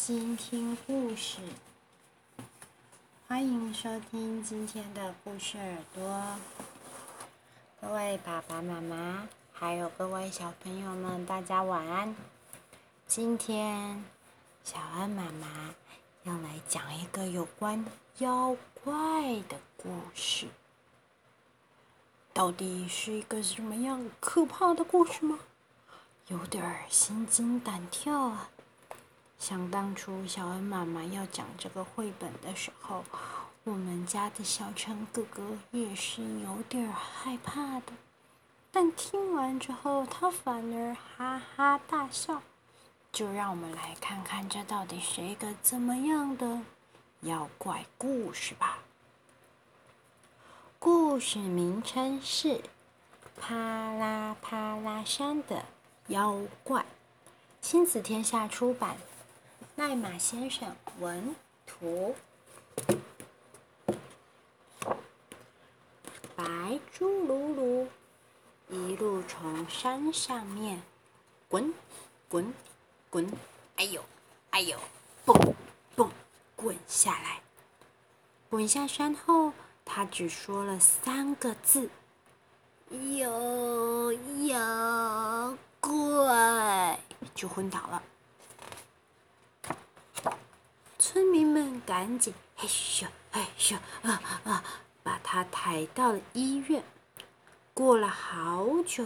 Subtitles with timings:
[0.00, 1.40] 心听故事。
[3.26, 6.24] 欢迎收听今天的故事耳朵。
[7.80, 12.14] 各位爸爸妈妈，还有各位小朋友们，大家晚安。
[13.08, 14.04] 今天
[14.62, 15.74] 小恩妈妈
[16.22, 17.84] 要来讲一个有关
[18.18, 18.92] 妖怪
[19.48, 20.46] 的故事。
[22.32, 25.40] 到底是一个什么样可怕的故事吗？
[26.28, 28.48] 有点心惊胆跳啊！
[29.38, 33.04] 想当初小恩妈妈要讲这个绘本的时候，
[33.64, 37.92] 我们家的小陈哥哥也是有点害怕的。
[38.70, 42.42] 但听完之后，他反而哈哈大笑。
[43.10, 46.60] 就让我们来看看这到底是一个怎么样的
[47.22, 48.80] 妖怪故事吧。
[50.78, 52.48] 故事名称是
[53.40, 55.56] 《啪啦啪啦山的》
[56.08, 56.84] 妖怪，
[57.62, 58.98] 亲子天下出版，
[59.76, 61.34] 赖马先生文
[61.66, 62.14] 图，
[66.34, 67.86] 白猪噜噜
[68.68, 70.82] 一路从山上面
[71.48, 71.72] 滚
[72.28, 72.52] 滚
[73.10, 73.30] 滚，
[73.76, 74.04] 哎呦
[74.50, 74.78] 哎呦，
[75.24, 75.54] 蹦
[75.94, 76.10] 蹦
[76.56, 77.40] 滚下来。
[78.50, 79.52] 滚下山后，
[79.84, 81.88] 他只说了三个字：
[82.90, 84.12] 有
[84.46, 85.56] 妖。
[85.80, 86.98] 怪
[87.34, 88.02] 就昏倒了，
[90.98, 94.64] 村民们赶紧嘿咻嘿咻啊啊，
[95.02, 96.82] 把他抬到了医院。
[97.74, 99.04] 过了好久，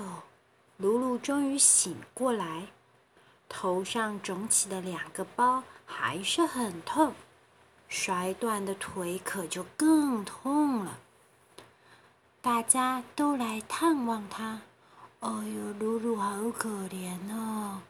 [0.79, 2.67] 露露终于醒过来，
[3.49, 7.13] 头上肿起的两个包还是很痛，
[7.89, 10.99] 摔断的腿可就更痛了。
[12.41, 14.61] 大家都来探望他。
[15.21, 17.81] 哎呦，露露好可怜哦！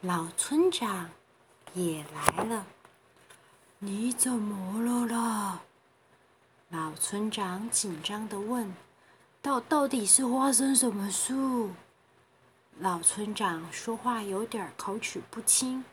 [0.00, 1.10] 老村长
[1.74, 2.64] 也来了。
[3.80, 5.60] 你怎么了啦？
[6.70, 8.74] 老村长紧张地问
[9.40, 11.32] ：“到到底是发生什么事？”
[12.80, 15.84] 老村长说话有点口齿不清。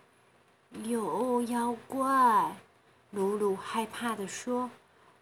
[0.84, 2.56] 有妖怪！
[3.12, 4.68] 鲁鲁害怕地说：“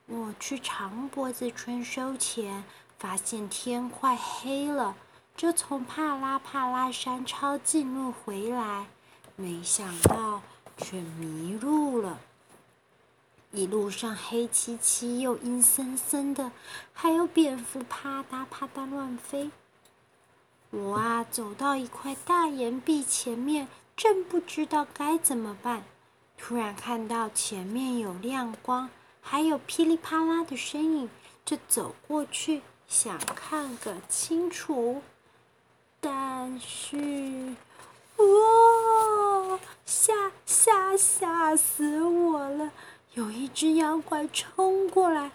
[0.08, 2.64] 我去长脖子村收钱，
[2.98, 4.96] 发现天快黑了。”
[5.36, 8.86] 就从帕拉帕拉山抄近路回来，
[9.36, 10.42] 没想到
[10.78, 12.18] 却迷路了。
[13.54, 16.52] 一路上黑漆漆又阴森森的，
[16.92, 19.52] 还有蝙蝠啪嗒啪嗒乱飞。
[20.72, 25.84] 我啊，走到一块大岩壁前面，正不知道该怎么办，
[26.36, 28.90] 突然看到前面有亮光，
[29.22, 31.08] 还有噼里啪啦的声音，
[31.46, 35.04] 就走过去想看个清楚。
[36.02, 37.56] 但是，
[38.18, 39.60] 哇！
[43.54, 45.32] 只妖怪冲过来，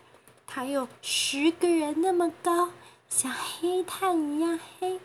[0.46, 2.70] 它有十个人那么高，
[3.08, 4.98] 像黑炭一样黑，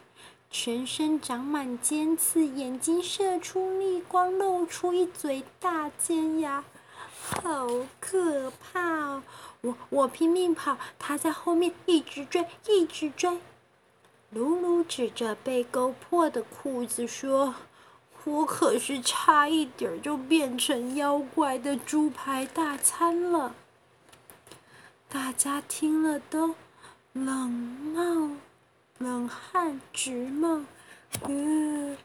[0.49, 6.63] 全身长满尖刺，眼睛射出逆光，露出一嘴大尖牙，
[7.21, 7.67] 好
[7.99, 9.23] 可怕哦！
[9.61, 13.39] 我我拼命跑，它在后面一直追，一直追。
[14.31, 17.53] 鲁鲁指着被勾破的裤子说
[18.25, 23.55] ：“我可是差一点就变成妖怪的猪排大餐了。”
[25.09, 26.55] 大家听了都
[27.13, 28.31] 冷冒
[28.97, 30.63] 冷汗直冒，
[31.21, 31.95] 呃，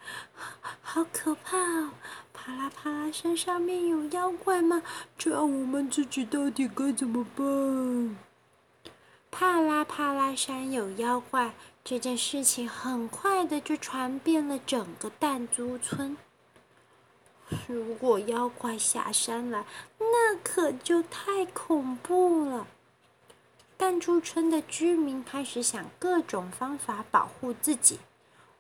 [0.83, 1.91] 好可怕哦！
[2.35, 4.83] 啪啦啪啦山上面有妖怪吗？
[5.17, 8.17] 这样我们自己到底该怎么办？
[9.39, 11.53] 帕拉帕拉山有妖怪。
[11.85, 16.17] 这件事情很快的就传遍了整个弹珠村。
[17.69, 19.65] 如果妖怪下山来，
[20.01, 22.67] 那可就太恐怖了。
[23.77, 28.01] 弹珠村的居民开始想各种方法保护自己。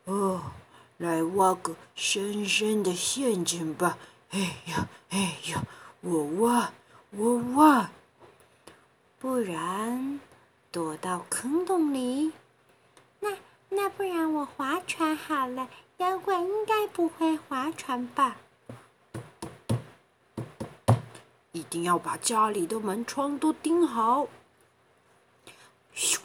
[0.04, 0.52] 哦，
[0.96, 3.98] 来挖个深深的陷阱吧！
[4.30, 5.64] 哎呀，哎呀，
[6.02, 6.72] 我挖，
[7.10, 7.90] 我挖，
[9.18, 10.20] 不然
[10.70, 12.32] 躲到坑洞里。
[13.20, 13.36] 那
[13.68, 18.36] 那不然我划船好了，妖怪应该不会划船吧？
[21.52, 24.28] 一定要把家里的门窗都钉好。
[25.94, 26.18] 咻，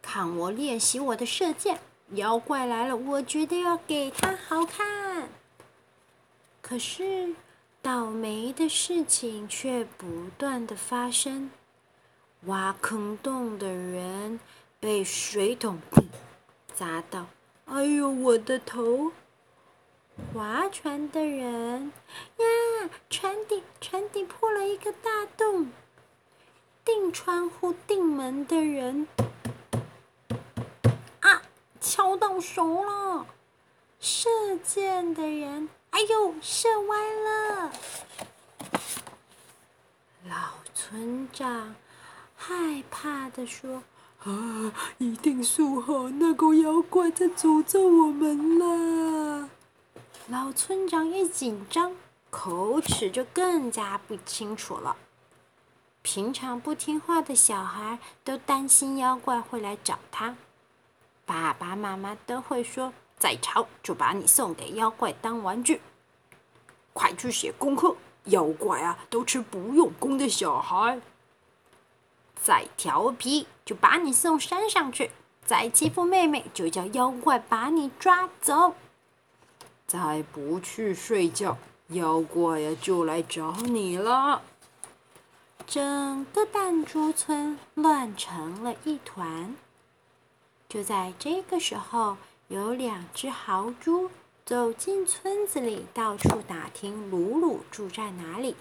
[0.00, 1.78] 看我练习我的射箭！
[2.14, 5.28] 妖怪来了，我觉得要给他好看。
[6.62, 7.34] 可是
[7.82, 11.50] 倒霉的事情却不断的发生，
[12.46, 14.40] 挖坑洞的人
[14.80, 15.78] 被水桶
[16.74, 17.26] 砸到，
[17.66, 19.12] 哎呦，我的头！
[20.32, 21.92] 划船的人
[22.38, 25.70] 呀，船底船底破了一个大洞。
[26.84, 29.06] 钉窗户、钉门的人
[31.20, 31.42] 啊，
[31.80, 33.26] 敲到手了。
[34.00, 34.30] 射
[34.64, 37.72] 箭的人，哎呦，射歪了。
[40.26, 41.74] 老村长
[42.42, 43.82] 害怕地说
[44.24, 49.50] ：“啊，一定是哈那个妖怪在诅咒我们了。”
[50.28, 51.92] 老村长一紧张，
[52.30, 54.96] 口齿就更加不清楚了。
[56.00, 60.34] 平常不听话的小孩都担心妖怪会来找他，
[61.26, 62.94] 爸爸妈妈都会说。
[63.18, 65.82] 再吵就把你送给妖怪当玩具，
[66.94, 67.94] 快去写功课！
[68.24, 70.98] 妖怪啊，都吃不用功的小孩。
[72.42, 75.10] 再调皮就把你送山上去，
[75.44, 78.74] 再欺负妹妹就叫妖怪把你抓走。
[79.86, 81.56] 再不去睡觉，
[81.88, 84.42] 妖怪呀就来找你了。
[85.66, 89.54] 整个弹珠村乱成了一团。
[90.68, 92.16] 就在这个时候。
[92.50, 94.10] 有两只豪猪
[94.44, 98.56] 走进村子里，到处打听鲁鲁住在哪里。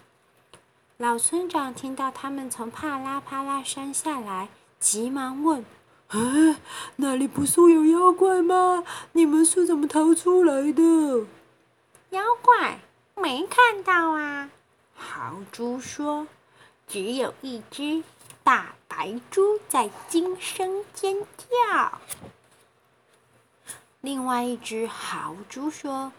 [0.99, 4.49] 老村长听到他们从帕拉帕拉山下来，
[4.81, 5.63] 急忙问
[6.11, 6.59] ：“啊，
[6.97, 8.83] 那里不是有妖怪吗？
[9.13, 11.25] 你们是怎么逃出来的？”
[12.11, 12.81] 妖怪
[13.15, 14.49] 没看到啊，
[14.93, 16.27] 豪猪说
[16.85, 18.03] ：“只有一只
[18.43, 21.97] 大白猪在惊声尖叫。”
[24.01, 26.11] 另外一只豪猪说：“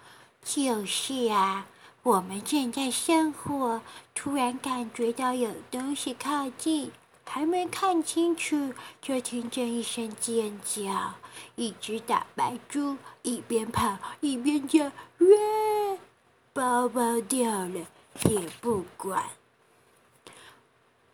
[0.42, 1.66] 就是啊，
[2.02, 3.82] 我们正在生火，
[4.14, 6.90] 突然感觉到有东西靠近，
[7.24, 11.14] 还没看清楚，就听见一声尖叫。
[11.56, 15.98] 一只大白猪一边跑一边叫，耶！
[16.54, 17.86] 包包掉了
[18.28, 19.22] 也不管。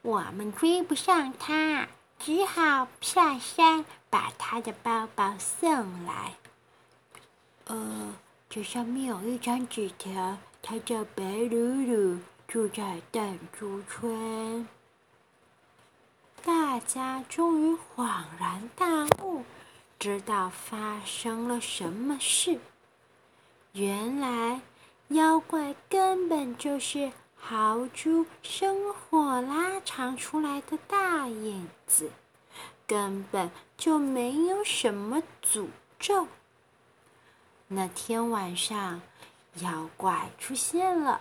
[0.03, 1.89] 我们追不上它，
[2.21, 6.35] 只好下山把它的包包送来。”
[7.67, 8.15] 呃，
[8.49, 12.19] 这上面有一张纸条，他叫白鲁鲁，
[12.49, 14.67] 住在弹珠村。
[16.43, 19.45] 大家终于恍然大悟，
[19.97, 22.59] 知道发生了什么事。
[23.75, 24.61] 原来
[25.11, 32.11] 妖怪根本就是豪猪生火拉长出来的大影子，
[32.89, 35.69] 根本就没有什么诅
[36.01, 36.27] 咒。
[37.69, 39.01] 那天晚上，
[39.61, 41.21] 妖怪出现了，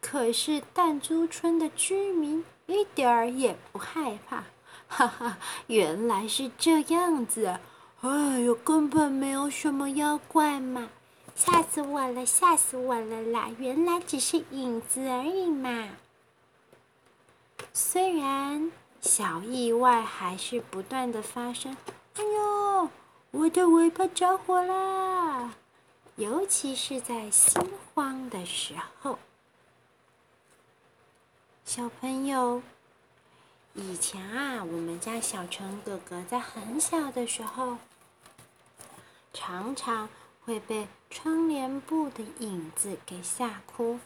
[0.00, 4.44] 可是弹珠村的居民一点儿也不害怕。
[4.86, 7.58] 哈哈，原来是这样子！
[8.00, 10.90] 哎呦，根本没有什么妖怪嘛！
[11.34, 13.48] 吓死我了，吓死我了啦！
[13.58, 15.88] 原来只是影子而已嘛。
[17.72, 18.70] 虽然
[19.00, 21.76] 小意外还是不断的发生。
[22.16, 22.88] 哎呦，
[23.32, 25.54] 我的尾巴着火啦！
[26.16, 27.60] 尤其是在心
[27.92, 29.18] 慌的时候，
[31.64, 32.62] 小朋友，
[33.74, 37.78] 以前啊，我们家小陈哥哥在很小的时候，
[39.32, 40.08] 常常
[40.44, 43.98] 会被窗帘布的影子给吓哭。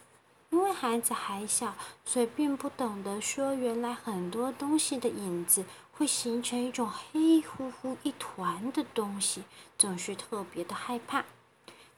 [0.49, 9.43] 因为孩子还小，所以并不懂得说，原来很多东西的影子会形成一种黑乎乎一团的东西，
[9.77, 11.23] 总是特别的害怕。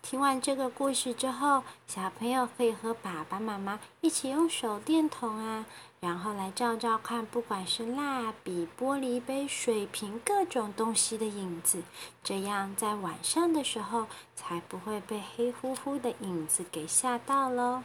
[0.01, 5.65] 听完这个故事之后，小朋友可以和爸爸妈妈一起用手电筒啊，
[5.99, 11.83] 然后来照照看，不管是蜡笔、玻璃杯、水瓶，各种东西的影子，
[12.23, 17.83] 这样在晚上的时候才不会被黑乎乎的影子给吓到喽。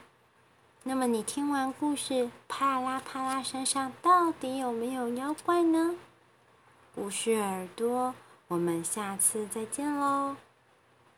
[0.82, 5.94] 那么你听完故事，帕拉帕拉山上到底有没有妖怪呢？
[6.94, 8.14] 故事耳朵，
[8.48, 10.36] 我们下次再见喽。